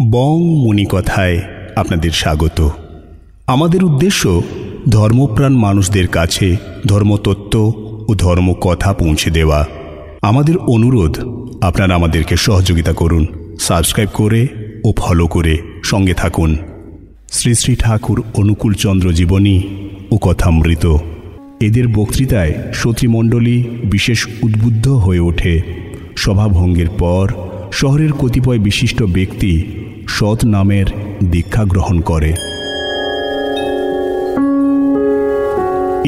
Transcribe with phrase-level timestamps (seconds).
[0.00, 1.40] বং কথায়
[1.76, 2.70] আপনাদের স্বাগত।
[3.46, 4.42] আমাদের উদ্দেশ্য
[4.88, 7.72] ধর্মপ্রাণ মানুষদের কাছে ধর্মতত্ত্ব
[8.08, 9.66] ও ধর্মকথা পৌঁছে দেওয়া।
[10.22, 11.18] আমাদের অনুরোধ,
[11.60, 13.26] আপনারা আমাদেরকে সহযোগিতা করুন,
[13.60, 14.46] সাবস্ক্রাইব করে
[14.84, 16.56] ও ফলো করে সঙ্গে থাকুন।
[17.32, 19.62] শ্রী শ্রী ঠাকুর অনুকূলচন্দ্র জীবনী
[20.10, 20.96] ও কথামৃত।
[21.60, 25.62] এদের বক্তৃতায় শ্রোতৃমণ্ডলী বিশেষ উদ্বুদ্ধ হয়ে ওঠে।
[26.16, 27.32] সভাভঙ্গের পর
[27.72, 30.86] শহরের কতিপয় বিশিষ্ট ব্যক্তি সৎ নামের
[31.24, 32.34] দীক্ষা গ্রহণ করে।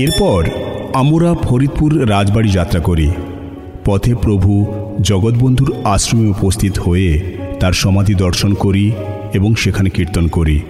[0.03, 0.49] এরপর
[0.95, 3.11] আমরা ফরিদপুর রাজবাড়ি যাত্রা করি।
[3.85, 4.67] পথে প্রভু
[5.01, 7.21] জগৎবন্ধুর আশ্রমে উপস্থিত হয়ে
[7.61, 8.93] তার সমাধি দর্শন করি
[9.35, 10.61] এবং সেখানে কীর্তন করি।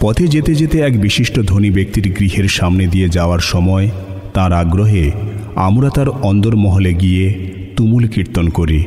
[0.00, 3.90] পথে যেতে যেতে এক বিশিষ্ট ধনী ব্যক্তির গৃহের সামনে দিয়ে যাওয়ার সময়
[4.34, 5.10] তার আগ্রহে
[5.54, 8.84] আমরা তার অন্দরমহলে গিয়ে তুমুল কীর্তন করি।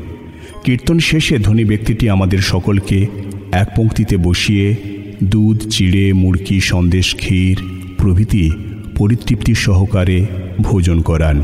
[0.64, 3.08] কীর্তন শেষে ধনী ব্যক্তিটি আমাদের সকলকে
[3.52, 4.76] এক পঙ্ক্তিতে বসিয়ে
[5.24, 7.58] দুধ, চিড়ে, মুড়কি, সন্দেশ, ক্ষীর
[7.98, 8.52] প্রভৃতি
[8.98, 10.26] পরিতৃপ্তি সহকারে
[10.62, 11.44] ভোজন করান।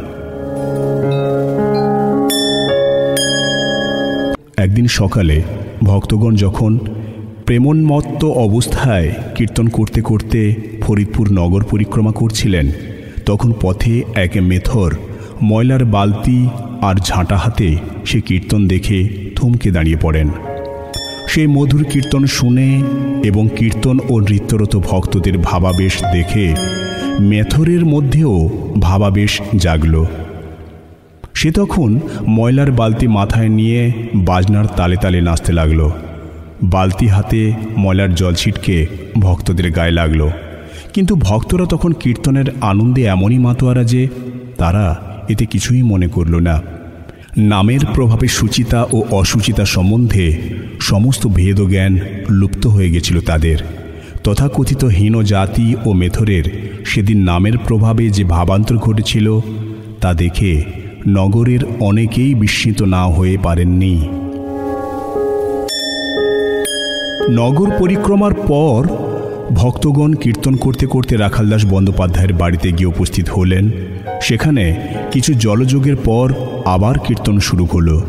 [4.58, 5.42] একদিন সকালে
[5.84, 6.78] ভক্তগণ যখন
[7.46, 12.72] প্রেমন্মত্ত অবস্থায় কীর্তন করতে করতে ফরিদপুর নগর পরিক্রমা করছিলেন,
[13.26, 14.96] তখন পথে এক মেথর
[15.44, 16.50] ময়লার বালতি
[16.82, 17.76] আর ঝাঁটা হাতে
[18.06, 20.32] সে কীর্তন দেখে থমকে দাঁড়িয়ে পড়েন।
[21.28, 22.84] সেই মধুর কীর্তন শুনে
[23.24, 26.56] এবং কীর্তন ও নৃত্যরত ভক্তদের ভাবাবেশ দেখে
[27.20, 30.06] মেথরের মধ্যেও ভাবাবেশ জাগল।
[31.34, 35.90] সে তখন ময়লার বালতি মাথায় নিয়ে বাজনার তালে তালে নাচতে লাগল।
[36.64, 38.88] বালতি হাতে ময়লার জল ছিটকে
[39.20, 40.30] ভক্তদের গায়ে লাগল।
[40.94, 44.08] কিন্তু ভক্তরা তখন কীর্তনের আনন্দে এমনই মাতোয়ারা যে
[44.58, 46.62] তারা এতে কিছুই মনে করল না।
[47.38, 50.42] নামের প্রভাবে সুচিতা ও অসুচিতা সম্বন্ধে
[50.80, 53.58] সমস্ত ভেদ জ্ঞান লুপ্ত হয়ে গেছিল তাদের।
[54.24, 56.44] তথাকথিত হীন জাতি ও মেথরের
[56.86, 59.40] সেদিন নামের প্রভাবে যে ভাবান্তর ঘটেছিল,
[60.02, 60.64] তা দেখে
[61.08, 64.08] নগরের অনেকেই বিস্মিত না হয়ে পারেননি।
[67.30, 68.88] নগর পরিক্রমার পর
[69.52, 73.72] ভক্তগণ কীর্তন করতে করতে রাখালদাস বন্দ্যোপাধ্যায়ের বাড়িতে গিয়ে উপস্থিত হলেন।
[74.24, 74.66] সেখানে
[75.12, 76.34] কিছু জলযোগের পর
[76.66, 78.02] আবার কীর্তন শুরু হলো।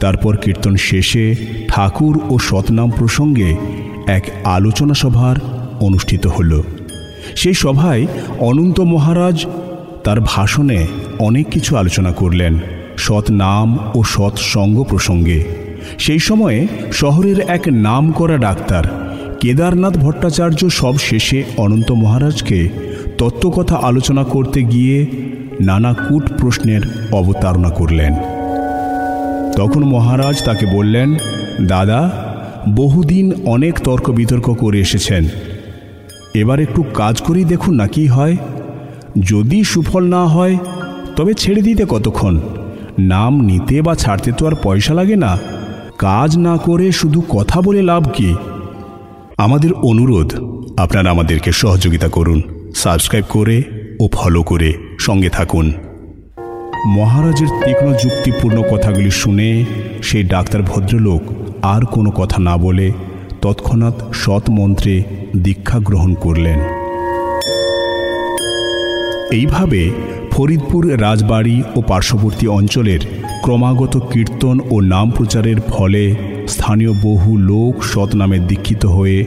[0.00, 1.24] তারপর কীর্তন শেষে
[1.68, 3.56] ঠাকুর ও সতনাম প্রসঙ্গে
[4.06, 5.36] এক আলোচনা সভার
[5.80, 6.62] অনুষ্ঠিত হল।
[7.36, 8.06] সেই সভায়
[8.38, 9.46] অনন্ত মহারাজ
[10.04, 10.86] তার ভাষণে
[11.18, 12.58] অনেক কিছু আলোচনা করলেন
[12.96, 15.44] সৎ নাম ও সৎ সঙ্গ প্রসঙ্গে।
[15.98, 18.84] সেই সময়ে শহরের এক নাম করা ডাক্তার,
[19.40, 22.68] কেদারনাথ ভট্টাচার্য সব শেষে অনন্ত মহারাজকে
[23.18, 25.06] তত্ত্বকথা আলোচনা করতে গিয়ে
[25.60, 26.80] নানা কূট প্রশ্নের
[27.12, 28.14] অবতারণা করলেন।
[29.56, 31.16] তখন মহারাজ তাকে বললেন,
[31.66, 32.10] দাদা,
[32.76, 35.28] বহুদিন অনেক তর্ক বিতর্ক করে এসেছেন।
[36.34, 38.36] এবার একটু কাজ করেই দেখুন না কি হয়।
[39.20, 40.58] যদি সুফল না হয়,
[41.16, 42.40] তবে ছেড়ে দিতে কতক্ষণ?
[42.98, 45.38] নাম নিতে বা ছাড়তে তো আর পয়সা লাগে না।
[45.98, 48.34] কাজ না করে শুধু কথা বলে লাভ কি?
[49.38, 50.34] আমাদের অনুরোধ,
[50.76, 52.42] আপনারা আমাদেরকে সহযোগিতা করুন।
[52.74, 53.62] সাবস্ক্রাইব করে
[54.00, 55.72] ও ফলো করে সঙ্গে থাকুন।
[56.86, 59.64] মহারাজের তীক্ষ্ণ যুক্তিপূর্ণ কথাগুলি শুনে
[60.02, 61.20] সেই ডাক্তার ভদ্রলোক
[61.62, 62.92] আর কোনো কথা না বলে
[63.42, 65.02] তৎক্ষণাৎ সৎ মন্ত্রে
[65.36, 66.58] দীক্ষা গ্রহণ করলেন।
[69.32, 69.90] এইভাবে
[70.30, 72.98] ফরিদপুর রাজবাড়ি ও পার্শ্ববর্তী অঞ্চলের
[73.42, 76.14] ক্রমাগত কীর্তন ও নাম প্রচারের ফলে
[76.48, 79.24] স্থানীয় বহু লোক সৎনামে দীক্ষিত হয়ে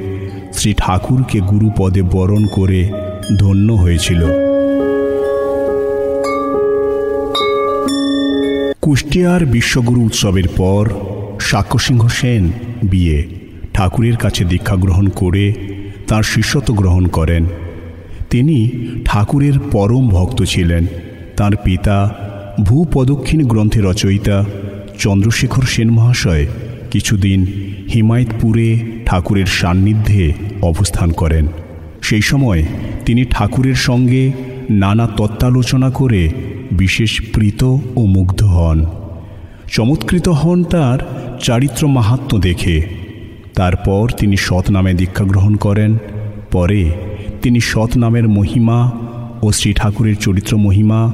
[0.54, 2.92] শ্রী ঠাকুরকে গুরুপদে বরণ করে
[3.40, 4.51] ধন্য হয়েছিল।
[8.92, 10.90] কুষ্টিয়ার বিশ্বগুরু উৎসবের পর
[11.40, 12.52] সাক্ষ্যসিংহ সেন
[12.84, 13.24] বিয়ে
[13.74, 15.54] ঠাকুরের কাছে দীক্ষা গ্রহণ করে
[16.08, 17.46] তার শিষ্যত্ব গ্রহণ করেন।
[18.30, 18.72] তিনি
[19.06, 20.86] ঠাকুরের পরম ভক্ত ছিলেন।
[21.38, 22.16] তার পিতা
[22.66, 24.46] ভূপদক্ষিণ গ্রন্থে রচয়িতা
[25.00, 26.48] চন্দ্রশেখর সেন মহাশয়
[26.92, 27.46] কিছুদিন
[27.94, 31.48] হিমায়তপুরে ঠাকুরের সান্নিধ্যে অবস্থান করেন।
[32.02, 32.66] সেই সময়
[33.06, 34.32] তিনি ঠাকুরের সঙ্গে
[34.70, 36.30] নানা তত্ত্বালোচনা করে
[36.72, 37.64] বিশেষ প্রীত
[37.96, 38.86] ও মুগ্ধ হন।
[39.72, 41.00] চমৎকৃত হন তার
[41.44, 42.82] চারিত্র মাহাত্ম দেখে।
[43.56, 45.98] তারপর তিনি সৎ নামে দীক্ষা গ্রহণ করেন।
[46.52, 46.92] পরে
[47.42, 48.92] তিনি সৎ নামের মহিমা
[49.42, 51.12] ও শ্রী ঠাকুরের চরিত্র মহিমা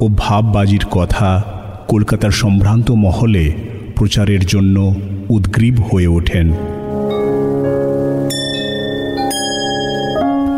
[0.00, 1.44] ও ভাববাজির কথা
[1.88, 3.52] কলকাতার সম্ভ্রান্ত মহলে
[3.96, 4.94] প্রচারের জন্য
[5.28, 6.52] উদ্গ্রীব হয়ে ওঠেন।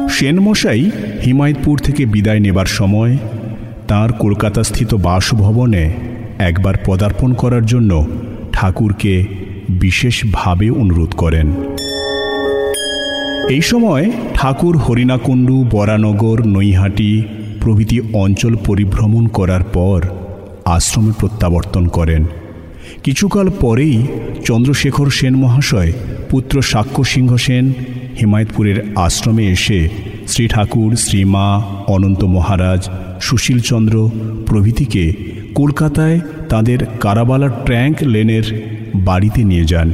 [0.08, 0.90] সেনমশাই
[1.24, 3.16] হিমায়তপুর থেকে বিদায় নেবার সময়
[3.88, 5.92] তার কলকাতাস্থিত বাসভবনে
[6.38, 8.06] একবার পদার্পণ করার জন্য
[8.52, 9.24] ঠাকুরকে
[9.68, 11.46] বিশেষভাবে অনুরোধ করেন।
[13.50, 17.22] এই সময় ঠাকুর হরিণাকুণ্ডু, বরানগর, নৈহাটি
[17.60, 20.02] প্রভৃতি অঞ্চল পরিভ্রমণ করার পর
[20.64, 22.24] আশ্রমে প্রত্যাবর্তন করেন।
[23.02, 24.06] কিছুকাল পরেই
[24.44, 25.92] চন্দ্রশেখর সেন মহাশয়
[26.30, 27.72] পুত্র সাক্ষ্য সিংহ সেন
[28.20, 29.88] হিমায়তপুরের আশ্রমে এসে
[30.28, 32.88] শ্রী ঠাকুর শ্রীমা অনন্ত মহারাজ
[33.20, 34.10] সুশীলচন্দ্র
[34.46, 35.12] প্রভৃতিকে
[35.54, 38.46] কলকাতায় তাদের কারাবালা ট্র্যাঙ্ক লেনের
[38.94, 39.92] বাড়িতে নিয়ে যান।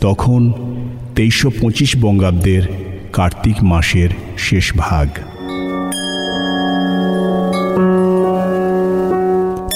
[0.00, 0.52] তখন
[1.14, 2.62] তেইশশো পঁচিশ বঙ্গাব্দের
[3.12, 4.08] কার্তিক মাসের
[4.38, 5.08] শেষ ভাগ।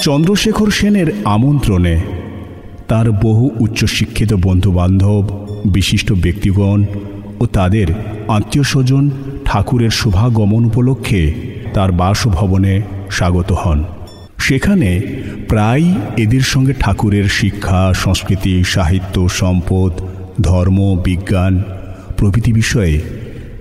[0.02, 2.00] চন্দ্রশেখর সেনের আমন্ত্রণে
[2.88, 6.84] তার বহু উচ্চশিক্ষিত বন্ধুবান্ধব, বিশিষ্ট ব্যক্তিগণ
[7.40, 7.86] ও তাদের
[8.28, 9.10] আত্মীয় স্বজন
[9.50, 11.34] ঠাকুরের শুভাগমন উপলক্ষে
[11.74, 13.84] তার বাসভবনে স্বাগত হন।
[14.38, 15.00] সেখানে
[15.48, 15.84] প্রায়
[16.16, 19.92] এদের সঙ্গে ঠাকুরের শিক্ষা, সংস্কৃতি, সাহিত্য, সম্পদ,
[20.40, 21.62] ধর্ম, বিজ্ঞান
[22.16, 23.00] প্রভৃতি বিষয়ে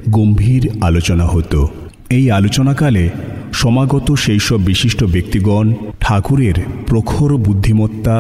[0.09, 1.68] গম্ভীর আলোচনা হতো।
[2.09, 3.09] এই আলোচনাকালে
[3.53, 6.57] সমাগত সেই সব বিশিষ্ট ব্যক্তিগণ ঠাকুরের
[6.88, 8.18] প্রখর বুদ্ধিমত্তা,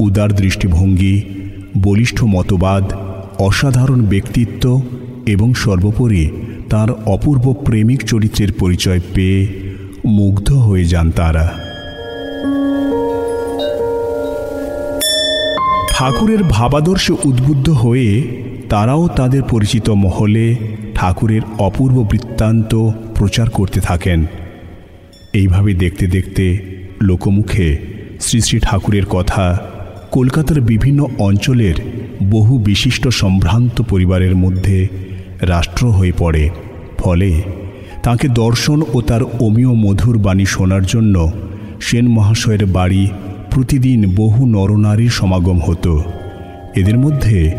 [0.00, 1.16] উদার দৃষ্টিভঙ্গি,
[1.78, 2.92] বলিষ্ঠ মতবাদ,
[3.38, 4.82] অসাধারণ ব্যক্তিত্ব
[5.26, 6.30] এবং সর্বোপরি
[6.70, 9.46] তার অপূর্ব প্রেমিক চরিত্রের পরিচয় পেয়ে
[10.06, 11.46] মুগ্ধ হয়ে যান তারা।
[15.90, 18.22] ঠাকুরের ভাবাদর্শে উদ্বুদ্ধ হয়ে
[18.68, 20.56] তারাও তাদের পরিচিত মহলে
[20.94, 24.26] ঠাকুরের অপূর্ব বৃত্তান্ত প্রচার করতে থাকেন।
[25.34, 26.44] এইভাবে দেখতে দেখতে
[27.02, 27.78] লোকমুখে
[28.20, 29.58] শ্রী শ্রী ঠাকুরের কথা
[30.10, 31.74] কলকাতার বিভিন্ন অঞ্চলের
[32.30, 34.88] বহু বিশিষ্ট সম্ভ্রান্ত পরিবারের মধ্যে
[35.42, 36.50] রাষ্ট্র হয়ে পড়ে।
[36.98, 37.42] ফলে
[38.02, 41.32] তাকে দর্শন ও তার অমীয় মধুর বাণী শোনার জন্য
[41.80, 43.08] সেন মহাশয়ের বাড়ি
[43.50, 46.02] প্রতিদিন বহু নরনারীর সমাগম হতো।
[46.76, 47.52] এদের মধ্যে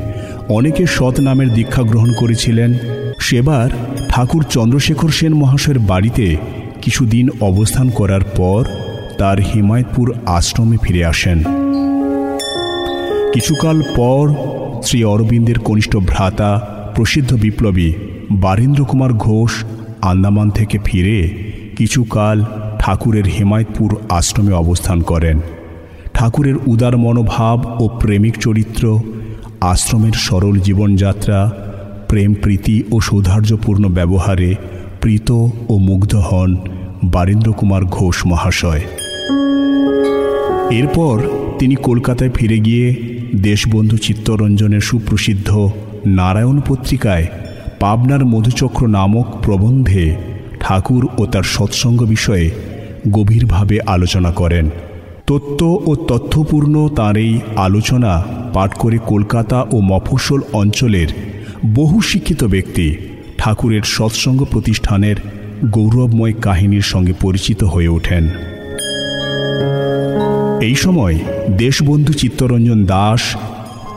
[0.50, 2.78] অনেকে সৎ নামের দীক্ষা গ্রহণ করেছিলেন।
[3.19, 3.69] সেবার
[4.10, 6.38] ঠাকুর চন্দ্রশেখর সেন মহাশয়ের বাড়িতে
[6.81, 8.66] কিছুদিন অবস্থান করার পর
[9.18, 11.44] তার হিমায়তপুর আশ্রমে ফিরে আসেন।
[13.34, 14.34] কিছুকাল পর
[14.84, 17.94] শ্রী অরবিন্দের কনিষ্ঠ ভ্রাতা প্রসিদ্ধ বিপ্লবী
[18.32, 19.64] বারীন্দ্র কুমার ঘোষ
[20.02, 21.30] আন্দামান থেকে ফিরে
[21.76, 22.46] কিছুকাল
[22.80, 25.40] ঠাকুরের হেমায়তপুর আশ্রমে অবস্থান করেন।
[26.14, 29.00] ঠাকুরের উদার মনোভাব ও প্রেমিক চরিত্র,
[29.62, 31.52] আশ্রমের সরল জীবনযাত্রা,
[32.08, 34.56] প্রেম, প্রীতি ও সৌধার্যপূর্ণ ব্যবহারে
[35.02, 35.32] প্রীত
[35.70, 36.58] ও মুগ্ধ হন
[37.04, 38.82] বারীন্দ্র কুমার ঘোষ মহাশয়।
[40.72, 41.22] এরপর
[41.60, 42.96] তিনি কলকাতায় ফিরে গিয়ে
[43.36, 45.70] দেশবন্ধু চিত্তরঞ্জনের সুপ্রসিদ্ধ
[46.06, 47.27] নারায়ণ পত্রিকায়
[47.80, 50.15] পাবনার মধুচক্র নামক প্রবন্ধে
[50.59, 52.51] ঠাকুর ও তার সৎসঙ্গ বিষয়ে
[53.12, 54.69] গভীরভাবে আলোচনা করেন।
[55.27, 61.07] তত্ত্ব ও তথ্যপূর্ণ তাঁর এই আলোচনা পাঠ করে কলকাতা ও মফস্বল অঞ্চলের
[61.75, 62.98] বহু শিক্ষিত ব্যক্তি
[63.38, 65.15] ঠাকুরের সৎসঙ্গ প্রতিষ্ঠানের
[65.65, 68.30] গৌরবময় কাহিনীর সঙ্গে পরিচিত হয়ে ওঠেন।
[70.62, 71.19] এই সময়
[71.57, 73.36] দেশবন্ধু চিত্তরঞ্জন দাস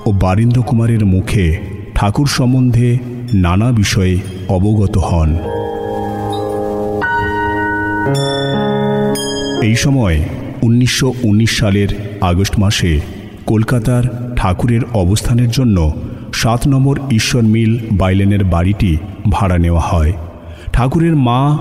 [0.07, 2.99] ও বারীন্দ্র কুমারের মুখে ঠাকুর সম্বন্ধে
[3.35, 4.19] নানা বিষয়ে
[4.49, 5.37] অবগত হন।
[9.63, 10.25] এই সময়
[10.63, 11.89] উনিশশো উনিশ সালের
[12.21, 13.01] আগস্ট মাসে
[13.47, 15.95] কলকাতার ঠাকুরের অবস্থানের জন্য
[16.33, 18.97] সাত নম্বর ঈশ্বর মিল বাইলেনের বাড়িটি
[19.31, 20.13] ভাড়া নেওয়া হয়।
[20.73, 21.59] ঠাকুরের মা,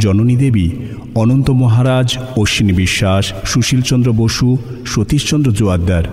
[0.00, 0.70] জননী দেবী,
[1.14, 6.04] অনন্ত মহারাজ, অশ্বিনী বিশ্বাস, সুশীলচন্দ্র বসু, সতীশচন্দ্র জোয়াদ্দার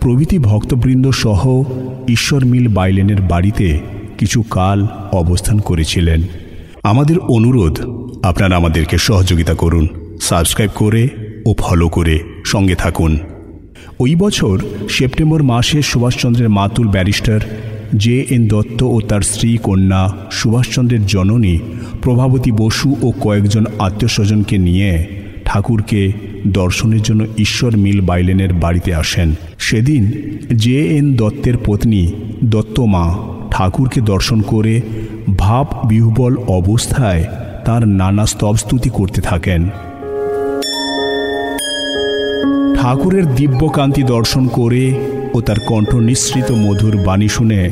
[0.00, 1.62] প্রভৃতি ভক্তবৃন্দ সহ
[2.08, 3.80] ঈশ্বর মিল বাইলেনের বাড়িতে
[4.18, 6.22] কিছু কাল অবস্থান করেছিলেন।
[6.82, 7.80] আমাদের অনুরোধ,
[8.22, 9.88] আপনারা আমাদেরকে সহযোগিতা করুন,
[10.20, 11.08] সাবস্ক্রাইব করে
[11.46, 13.18] ও ফলো করে সঙ্গে থাকুন।
[13.98, 17.40] ওই বছর সেপ্টেম্বর মাসে সুভাষচন্দ্রের মাতুল ব্যারিস্টার
[17.96, 21.58] জে এন দত্ত ও তার স্ত্রী কন্যা সুভাষচন্দ্রের জননী
[22.02, 25.06] প্রভাবতী বসু ও কয়েকজন আত্মীয় স্বজনকে নিয়ে
[25.44, 26.12] ঠাকুরকে
[26.46, 30.12] দর্শনের জন্য ঈশ্বর মিল বাইলেনের বাড়িতে আসেন। সেদিন
[30.56, 32.12] জে এন দত্তের পত্নী
[32.44, 33.16] দত্তমা
[33.50, 34.80] ঠাকুরকে দর্শন করে
[35.38, 37.24] ভাব বিহুবল অবস্থায়
[37.64, 39.68] তার নানা স্তবস্তুতি করতে থাকেন।
[42.76, 44.94] ঠাকুরের দিব্যকান্তি দর্শন করে
[45.34, 47.70] ও তার কণ্ঠ নিঃসৃত মধুর বাণী শুনে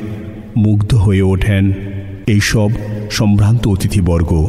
[0.57, 1.73] মুগ্ধ হয়ে ওঠেন।
[2.27, 2.71] এইসব
[3.11, 4.49] সম্ভ্রান্ত অতিথিবর্গ।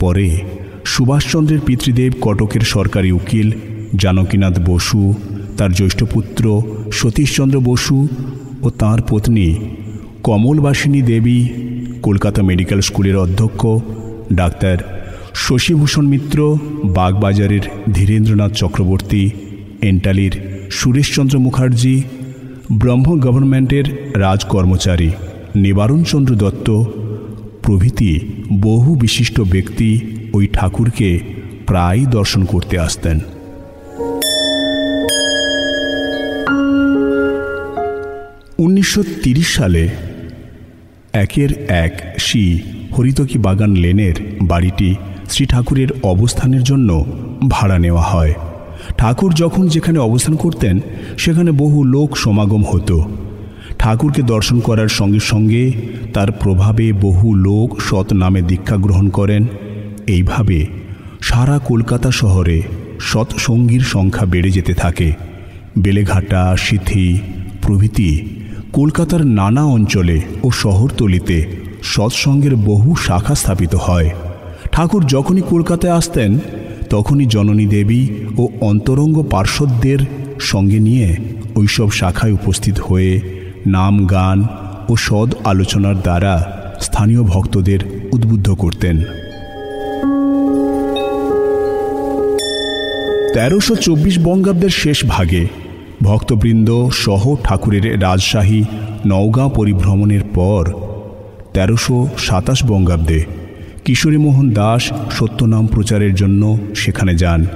[0.00, 0.40] পরে
[0.84, 3.52] সুভাষচন্দ্রের পিতৃদেব কটকের সরকারি উকিল,
[3.96, 5.14] জানকীনাথ বসু,
[5.58, 6.62] তার জ্যৈষ্ঠ পুত্র
[6.92, 8.08] সতীশচন্দ্র বসু
[8.62, 9.48] ও তাঁর পত্নী
[10.22, 11.48] কমলবাসিনী দেবী,
[12.02, 13.62] কলকাতা মেডিকেল স্কুলের অধ্যক্ষ
[14.32, 14.78] ডাক্তার
[15.34, 19.30] শশীভূষণ মিত্র, বাগবাজারের ধীরেন্দ্রনাথ চক্রবর্তী,
[19.80, 20.32] এন্টালির
[20.70, 22.02] সুরেশচন্দ্র মুখার্জি,
[22.72, 23.86] ব্রহ্ম গভর্নমেন্টের
[24.20, 25.10] রাজকর্মচারী
[25.56, 26.68] নিবারণচন্দ্র দত্ত
[27.62, 28.12] প্রভৃতি
[28.60, 29.90] বহু বিশিষ্ট ব্যক্তি
[30.34, 31.20] ওই ঠাকুরকে
[31.66, 33.20] প্রায় দর্শন করতে আসতেন।
[38.58, 39.02] উনিশশো
[39.42, 39.88] সালে
[41.12, 42.60] একের এক শ্রী
[42.98, 44.94] হরিতকি বাগান লেনের বাড়িটি
[45.28, 47.04] শ্রী ঠাকুরের অবস্থানের জন্য
[47.48, 48.32] ভাড়া নেওয়া হয়।
[48.98, 50.80] ঠাকুর যখন যেখানে অবস্থান করতেন,
[51.18, 52.96] সেখানে বহু লোক সমাগম হতো।
[53.78, 55.72] ঠাকুরকে দর্শন করার সঙ্গে সঙ্গে
[56.14, 59.46] তার প্রভাবে বহু লোক সৎ নামে দীক্ষা গ্রহণ করেন
[60.06, 60.66] এইভাবে
[61.22, 62.62] সারা কলকাতা শহরে
[63.00, 65.12] সৎসঙ্গীর সংখ্যা বেড়ে যেতে থাকে।
[65.78, 67.18] বেলেঘাটা, সিথি
[67.62, 68.28] প্রভৃতি
[68.72, 74.10] কলকাতার নানা অঞ্চলে ও শহরতলিতে সৎসঙ্গের বহু শাখা স্থাপিত হয়।
[74.72, 76.38] ঠাকুর যখনই কলকাতায় আসতেন,
[76.90, 78.08] তখনই জননী দেবী
[78.38, 79.98] ও অন্তরঙ্গ পার্শ্বদের
[80.40, 81.16] সঙ্গে নিয়ে
[81.54, 83.20] ওইসব শাখায় উপস্থিত হয়ে
[83.66, 84.46] নাম, গান
[84.88, 89.02] ও সদ আলোচনার দ্বারা স্থানীয় ভক্তদের উদ্বুদ্ধ করতেন।
[93.34, 95.46] তেরোশো চব্বিশ বঙ্গাব্দের শেষ ভাগে
[96.02, 98.64] ভক্তবৃন্দ সহ ঠাকুরের রাজশাহী
[99.06, 100.72] নওগাঁ পরিভ্রমণের পর
[101.54, 103.24] তেরোশো সাতাশ বঙ্গাব্দে
[103.84, 107.46] কিশোরীমোহন দাস সত্যনাম প্রচারের জন্য সেখানে যান।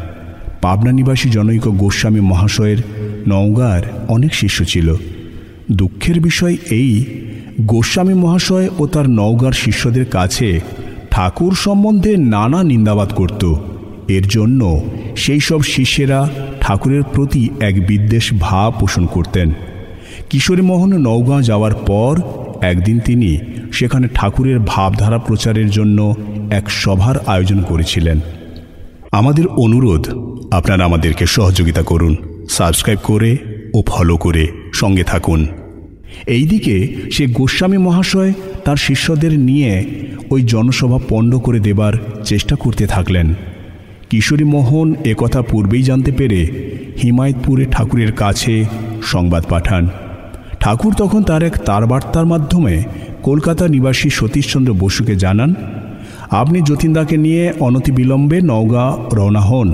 [0.63, 2.79] পাবনা নিবাসী জনৈক গোস্বামী মহাশয়ের
[3.29, 4.97] নওগাঁর অনেক শিষ্য ছিল।
[5.73, 7.05] দুঃখের বিষয় এই,
[7.61, 10.61] গোস্বামী মহাশয় ও তার নওগাঁর শিষ্যদের কাছে
[11.11, 13.55] ঠাকুর সম্বন্ধে নানা নিন্দাবাদ করত।
[14.09, 14.81] এর জন্য
[15.17, 16.29] সেই সব শিষ্যেরা
[16.61, 19.53] ঠাকুরের প্রতি এক বিদ্বেষ ভাব পোষণ করতেন।
[20.31, 22.21] কিশোরীমোহন নওগাঁ যাওয়ার পর
[22.63, 23.39] একদিন তিনি
[23.73, 26.15] সেখানে ঠাকুরের ভাবধারা প্রচারের জন্য
[26.51, 28.21] এক সভার আয়োজন করেছিলেন।
[29.13, 30.09] আমাদের অনুরোধ,
[30.51, 32.17] আপনারা আমাদেরকে সহযোগিতা করুন,
[32.49, 33.37] সাবস্ক্রাইব করে
[33.75, 35.47] ও ফলো করে সঙ্গে থাকুন।
[36.27, 38.33] এইদিকে সে গোস্বামী মহাশয়
[38.65, 39.85] তার শিষ্যদের নিয়ে
[40.31, 41.93] ওই জনসভা পণ্ড করে দেবার
[42.25, 43.35] চেষ্টা করতে থাকলেন।
[44.11, 46.47] কিশোরী মোহন একথা পূর্বেই জানতে পেরে
[47.03, 48.65] হিমায়তপুরে ঠাকুরের কাছে
[49.03, 49.89] সংবাদ পাঠান।
[50.61, 52.85] ঠাকুর তখন তার এক তারবার্তার মাধ্যমে
[53.23, 55.55] কলকাতা নিবাসী সতীশচন্দ্র বসুকে জানান,
[56.31, 59.69] আপনি যতীনদাকে নিয়ে অনতিবিলম্বে নওগাঁ রওনা হন।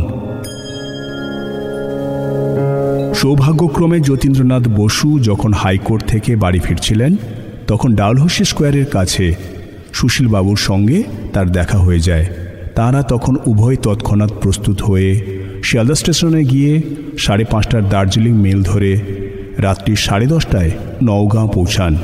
[3.14, 7.16] সৌভাগ্যক্রমে যতীন্দ্রনাথ বসু যখন হাইকোর্ট থেকে বাড়ি ফিরছিলেন,
[7.66, 9.34] তখন ডালহসি স্কোয়ারের কাছে
[9.92, 12.26] সুশীলবাবুর সঙ্গে তার দেখা হয়ে যায়।
[12.74, 16.82] তারা তখন উভয় তৎক্ষণাৎ প্রস্তুত হয়ে শিয়ালদা স্টেশনে গিয়ে
[17.18, 19.00] সাড়ে পাঁচটার দার্জিলিং মেল ধরে
[19.58, 20.70] রাত্রি সাড়ে দশটায়
[21.02, 21.96] নওগাঁ পৌঁছান।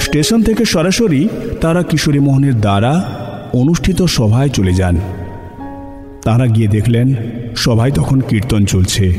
[0.00, 1.28] স্টেশন থেকে সরাসরি
[1.60, 3.18] তারা কিশোরী মোহনের দ্বারা
[3.52, 4.96] অনুষ্ঠিত সভায় চলে যান।
[6.24, 7.14] তারা গিয়ে দেখলেন,
[7.56, 9.18] সভায় তখন কীর্তন চলছে।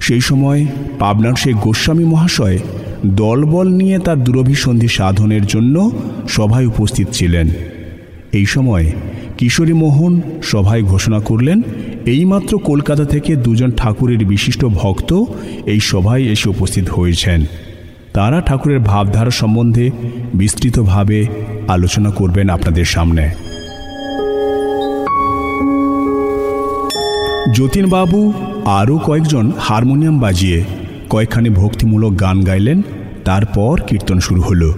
[0.00, 0.66] সেই সময়
[0.98, 2.58] পাবনার সেই গোস্বামী মহাশয়
[3.06, 5.90] দলবল নিয়ে তার দুরভিসন্ধি সাধনের জন্য
[6.28, 7.48] সভায় উপস্থিত ছিলেন।
[8.32, 8.92] এই সময়
[9.38, 11.62] কিশোরী মোহন সভায় ঘোষণা করলেন,
[12.06, 15.24] এইমাত্র কলকাতা থেকে দুজন ঠাকুরের বিশিষ্ট ভক্ত
[15.66, 17.44] এই সভায় এসে উপস্থিত হয়েছেন।
[18.12, 19.90] তারা ঠাকুরের ভাবধারা সম্বন্ধে
[20.34, 21.26] বিস্তৃতভাবে
[21.68, 23.30] আলোচনা করবেন আপনাদের সামনে।
[27.54, 28.32] যতীনবাবু
[28.64, 30.64] আরও কয়েকজন হারমোনিয়াম বাজিয়ে
[31.10, 32.82] কয়েকখানি ভক্তিমূলক গান গাইলেন,
[33.24, 34.74] তারপর কীর্তন শুরু হলো।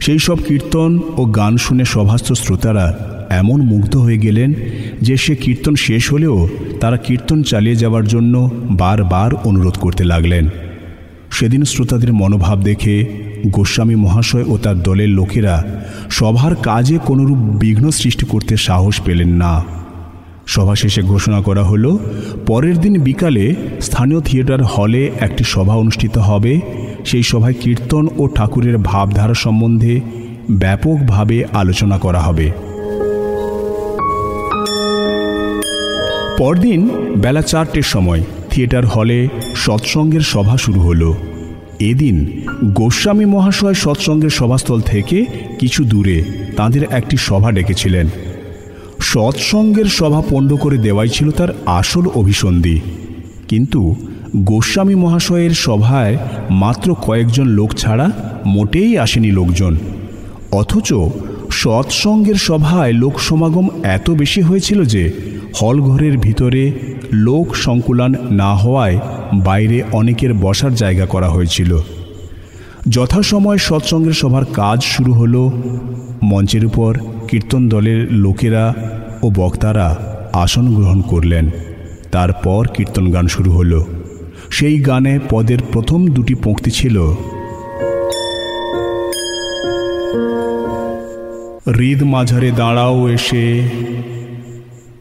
[0.00, 2.86] সেই সব কীর্তন ও গান শুনে সভাস্থ শ্রোতারা
[3.30, 4.54] এমন মুগ্ধ হয়ে গেলেন
[5.02, 6.48] যে সে কীর্তন শেষ হলেও
[6.80, 10.48] তারা কীর্তন চালিয়ে যাওয়ার জন্য বারবার অনুরোধ করতে লাগলেন।
[11.30, 13.06] সেদিন শ্রোতাদের মনোভাব দেখে
[13.46, 15.64] গোস্বামী মহাশয় ও তার দলের লোকেরা
[16.10, 19.64] সভার কাজে কোনোরূপ বিঘ্ন সৃষ্টি করতে সাহস পেলেন না।
[20.48, 21.98] সভা শেষে ঘোষণা করা হলো,
[22.46, 26.60] পরের দিন বিকালে স্থানীয় থিয়েটার হলে একটি সভা অনুষ্ঠিত হবে।
[27.04, 30.00] সেই সভায় কীর্তন ও ঠাকুরের ভাবধারা সম্বন্ধে
[30.50, 32.50] ব্যাপকভাবে আলোচনা করা হবে।
[36.38, 36.80] পরদিন
[37.16, 41.14] বেলা চারটের সময় থিয়েটার হলে সৎসঙ্গের সভা শুরু হলো।
[41.80, 42.16] এদিন
[42.64, 45.18] গোস্বামী মহাশয় সৎসঙ্গের সভাস্থল থেকে
[45.58, 46.24] কিছু দূরে
[46.56, 48.06] তাদের একটি সভা ডেকেছিলেন।
[49.18, 52.80] সৎসঙ্গের সভা পণ্ড করে দেওয়াই ছিল তার আসল অভিসন্ধি।
[53.48, 53.94] কিন্তু
[54.36, 56.16] গোস্বামী মহাশয়ের সভায়
[56.50, 58.10] মাত্র কয়েকজন লোক ছাড়া
[58.46, 59.76] মোটেই আসেনি লোকজন।
[60.52, 60.94] অথচ
[61.50, 65.12] সৎসঙ্গের সভায় লোক সমাগম এত বেশি হয়েছিল যে
[65.60, 66.72] হলঘরের ভিতরে
[67.12, 68.98] লোক সংকুলান না হওয়ায়
[69.34, 71.78] বাইরে অনেকের বসার জায়গা করা হয়েছিল।
[72.88, 75.52] যথাসময় সৎসঙ্গের সভার কাজ শুরু হলো,
[76.22, 76.98] মঞ্চের উপর
[77.28, 78.74] কীর্তন দলের লোকেরা
[79.22, 79.96] ও বক্তারা
[80.32, 81.50] আসন গ্রহণ করলেন।
[82.12, 83.86] তারপর কীর্তন গান শুরু হলো।
[84.50, 87.14] সেই গানে পদের প্রথম দুটি পঙ্ক্তি ছিল।
[91.78, 93.68] হৃদ মাঝারে দাঁড়াও এসে,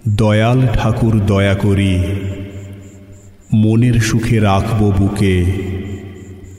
[0.10, 2.04] দয়াল ঠাকুর দয়া করি।
[3.54, 5.46] মনের সুখে রাখব বুকে,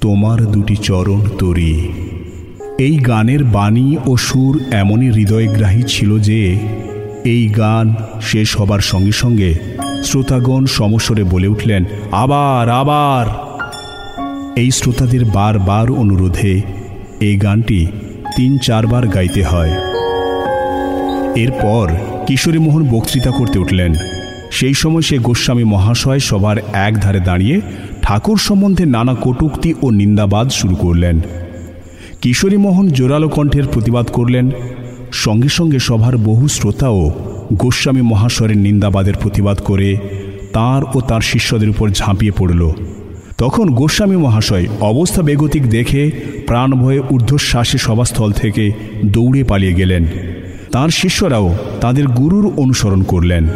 [0.00, 1.92] তোমার দুটি চরণ তরি।
[2.78, 6.58] এই গানের বাণী ও সুর এমনই হৃদয়গ্রাহী ছিল যে
[7.28, 9.54] এই গান শেষ হবার সঙ্গে সঙ্গে
[10.04, 13.26] শ্রোতাগণ সমস্বরে বলে উঠলেন, আবার আবার!
[14.56, 16.62] এই শ্রোতাদের বারবার অনুরোধে
[17.20, 17.86] এই গানটি
[18.36, 19.72] তিন, চারবার গাইতে হয়।
[21.36, 21.86] এরপর
[22.26, 23.94] কিশোরী মোহন বক্তৃতা করতে উঠলেন।
[24.50, 27.60] সেই সময় সে গোস্বামী মহাশয় সবার এক ধারে দাঁড়িয়ে
[28.02, 31.20] ঠাকুর সম্বন্ধে নানা কটুক্তি ও নিন্দাবাদ শুরু করলেন।
[32.22, 34.50] কিশোরী মোহন জোরালো কণ্ঠের প্রতিবাদ করলেন।
[35.12, 37.12] সঙ্গে সঙ্গে সভার বহু শ্রোতাও
[37.52, 39.98] গোস্বামী মহাশয়ের নিন্দাবাদের প্রতিবাদ করে
[40.52, 42.70] তার ও তার শিষ্যদের উপর ঝাঁপিয়ে পড়ল।
[43.38, 46.10] তখন গোস্বামী মহাশয় অবস্থা বেগতিক দেখে
[46.46, 48.72] প্রাণভয়ে ঊর্ধ্বশ্বাসে সভাস্থল থেকে
[49.04, 50.06] দৌড়ে পালিয়ে গেলেন।
[50.72, 53.48] তার শিষ্যরাও তাদের গুরুর অনুসরণ করলেন।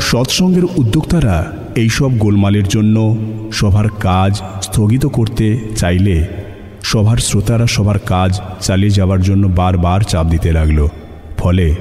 [0.00, 3.16] সৎসঙ্গের উদ্যোক্তারা এইসব গোলমালের জন্য
[3.52, 6.41] সভার কাজ স্থগিত করতে চাইলে
[6.82, 10.88] সভার শ্রোতারা সবার কাজ চালিয়ে যাওয়ার জন্য বারবার চাপ দিতে লাগল।
[11.38, 11.74] ফলে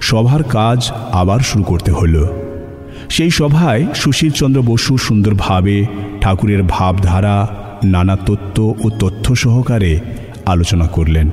[0.00, 2.28] সভার কাজ আবার শুরু করতে হলো।
[3.08, 5.86] সেই সভায় সুশীলচন্দ্র বসু সুন্দরভাবে
[6.20, 7.48] ঠাকুরের ভাবধারা,
[7.84, 10.00] নানা তত্ত্ব ও তথ্য সহকারে
[10.46, 11.30] আলোচনা করলেন।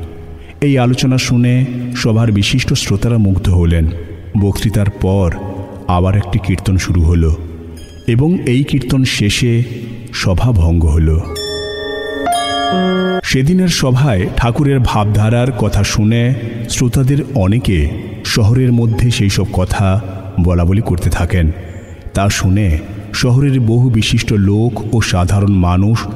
[0.61, 3.89] এই আলোচনা শুনে সভার বিশিষ্ট শ্রোতারা মুগ্ধ হলেন।
[4.41, 5.31] বক্তৃতার পর
[5.87, 7.35] আবার একটি কীর্তন শুরু হলো
[8.07, 9.63] এবং এই কীর্তন শেষে
[10.13, 11.19] সভা ভঙ্গ হল।
[13.23, 16.35] সেদিনের সভায় ঠাকুরের ভাবধারার কথা শুনে
[16.69, 17.89] শ্রোতাদের অনেকে
[18.25, 20.01] শহরের মধ্যে সেই সব কথা
[20.43, 21.51] বলা বলি করতে থাকেন।
[22.13, 22.79] তা শুনে
[23.13, 26.07] শহরের বহু বিশিষ্ট লোক ও সাধারণ মানুষ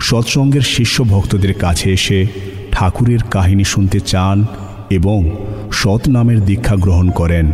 [0.00, 2.26] সৎসঙ্গের শিষ্য ভক্তদের কাছে এসে
[2.72, 4.46] ঠাকুরের কাহিনী শুনতে চান
[4.90, 5.30] এবং
[5.72, 7.52] সৎ নামের দীক্ষা গ্রহণ করেন।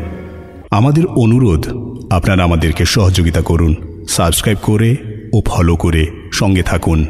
[0.70, 1.68] আমাদের অনুরোধ,
[2.10, 3.74] আপনারা আমাদেরকে সহযোগিতা করুন,
[4.08, 4.96] সাবস্ক্রাইব করে
[5.32, 7.06] ও ফলো করে সঙ্গে থাকুন।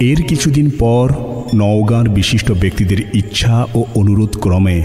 [0.00, 1.12] এর কিছুদিন পর
[1.54, 4.82] নওগাঁর বিশিষ্ট ব্যক্তিদের ইচ্ছা ও অনুরোধ ক্রমে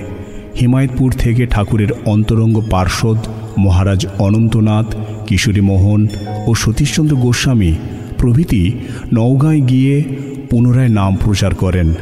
[0.59, 3.17] হিমায়তপুর থেকে ঠাকুরের অন্তরঙ্গ পার্ষদ
[3.57, 4.95] মহারাজ অনন্তনাথ,
[5.27, 6.07] কিশোরী মোহন
[6.47, 7.75] ও সতীশচন্দ্র গোস্বামী
[8.17, 8.73] প্রভৃতি
[9.13, 10.03] নওগাঁয় গিয়ে
[10.49, 11.93] পুনরায় নাম প্রচার করেন।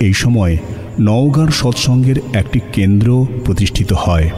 [0.00, 0.56] এই সময়
[1.00, 4.30] নওগাঁর সৎসঙ্গের একটি কেন্দ্র প্রতিষ্ঠিত হয়।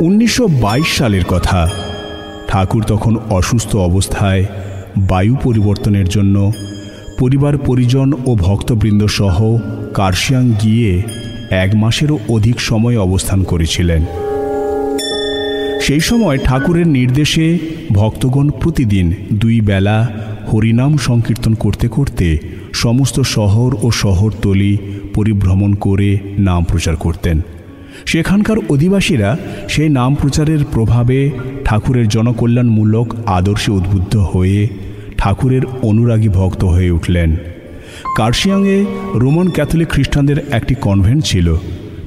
[0.00, 1.68] উনিশশো বাইশ সালের কথা।
[2.48, 4.44] ঠাকুর তখন অসুস্থ অবস্থায়
[4.96, 6.52] বায়ু পরিবর্তনের জন্য
[7.18, 9.58] পরিবার পরিজন ও ভক্তবৃন্দ সহ
[9.94, 11.02] কার্শিয়াং গিয়ে
[11.50, 14.04] এক মাসেরও অধিক সময় অবস্থান করেছিলেন।
[15.80, 17.58] সেই সময় ঠাকুরের নির্দেশে
[17.92, 20.08] ভক্তগণ প্রতিদিন দুই বেলা
[20.52, 22.38] হরিনাম সংকীর্তন করতে করতে
[22.72, 24.78] সমস্ত শহর ও শহরতলি
[25.14, 27.40] পরিভ্রমণ করে নাম প্রচার করতেন।
[28.06, 31.30] সেখানকার অধিবাসীরা সেই নাম প্রচারের প্রভাবে
[31.64, 34.68] ঠাকুরের জনকল্যাণমূলক আদর্শে উদ্বুদ্ধ হয়ে
[35.22, 37.36] ঠাকুরের অনুরাগী ভক্ত হয়ে উঠলেন।
[38.16, 41.56] কার্শিয়াংয়ে রোমান ক্যাথলিক খ্রিস্টানদের একটি কনভেন্ট ছিল।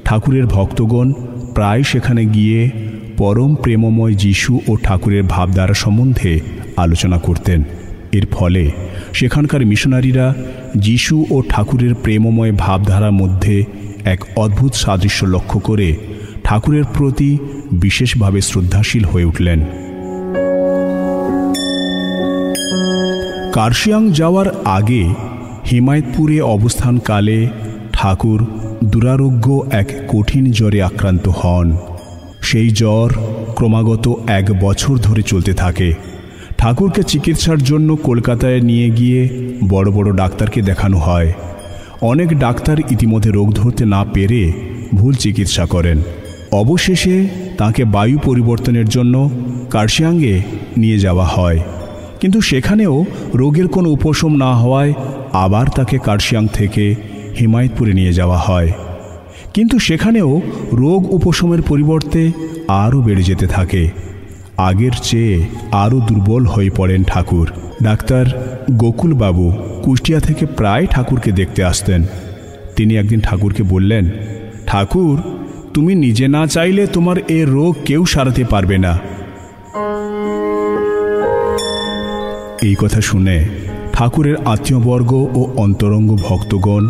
[0.05, 1.13] ঠাকুরের ভক্তগণ
[1.53, 2.69] প্রায় সেখানে গিয়ে
[3.17, 6.39] পরম প্রেমময় যিশু ও ঠাকুরের ভাবধারা সম্বন্ধে
[6.77, 7.63] আলোচনা করতেন।
[8.11, 8.71] এর ফলে
[9.13, 10.33] সেখানকার মিশনারিরা
[10.75, 13.63] যিশু ও ঠাকুরের প্রেমময় ভাবধারার মধ্যে
[14.03, 15.95] এক অদ্ভুত সাদৃশ্য লক্ষ্য করে
[16.43, 17.37] ঠাকুরের প্রতি
[17.71, 19.59] বিশেষভাবে শ্রদ্ধাশীল হয়ে উঠলেন।
[23.55, 25.03] কার্শিয়াং যাওয়ার আগে
[25.71, 27.47] হিমায়তপুরে অবস্থানকালে
[27.93, 28.45] ঠাকুর
[28.83, 31.77] দুরারোগ্য এক কঠিন জ্বরে আক্রান্ত হন।
[32.41, 33.13] সেই জ্বর
[33.55, 35.93] ক্রমাগত এক বছর ধরে চলতে থাকে।
[36.57, 39.29] ঠাকুরকে চিকিৎসার জন্য কলকাতায় নিয়ে গিয়ে
[39.69, 41.33] বড় বড় ডাক্তারকে দেখানো হয়।
[42.01, 44.53] অনেক ডাক্তার ইতিমধ্যে রোগ ধরতে না পেরে
[44.95, 46.01] ভুল চিকিৎসা করেন।
[46.51, 49.29] অবশেষে তাকে বায়ু পরিবর্তনের জন্য
[49.69, 50.41] কার্শিয়াঙ্গে
[50.77, 51.59] নিয়ে যাওয়া হয়।
[52.25, 54.93] কিন্তু সেখানেও রোগের কোনো উপশম না হওয়ায়
[55.33, 56.95] আবার তাকে কার্শিয়াং থেকে
[57.39, 58.71] হিমায়তপুরে নিয়ে যাওয়া হয়।
[59.53, 60.41] কিন্তু সেখানেও
[60.73, 62.31] রোগ উপশমের পরিবর্তে
[62.67, 63.89] আরও বেড়ে যেতে থাকে।
[64.57, 67.51] আগের চেয়ে আরও দুর্বল হয়ে পড়েন ঠাকুর।
[67.83, 68.25] ডাক্তার
[68.71, 69.51] গোকুলবাবু
[69.83, 72.03] কুষ্টিয়া থেকে প্রায় ঠাকুরকে দেখতে আসতেন।
[72.75, 74.09] তিনি একদিন ঠাকুরকে বললেন,
[74.65, 75.21] ঠাকুর,
[75.73, 79.14] তুমি নিজে না চাইলে তোমার এ রোগ কেউ সারাতে পারবে না।
[82.61, 83.45] এই কথা শুনে
[83.93, 86.87] ঠাকুরের আত্মীয়বর্গ ও অন্তরঙ্গ ভক্তগণ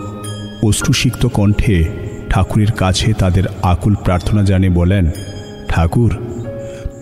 [0.64, 1.86] অশ্রুসিক্ত কণ্ঠে
[2.30, 5.10] ঠাকুরের কাছে তাদের আকুল প্রার্থনা জানে বলেন,
[5.70, 6.16] ঠাকুর,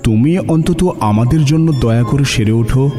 [0.04, 2.92] তুমি অন্তত আমাদের জন্য দয়া করে সেরে ওঠো।